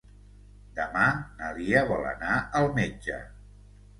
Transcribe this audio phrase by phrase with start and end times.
[0.77, 1.03] Demà
[1.41, 3.21] na Lia vol anar al metge.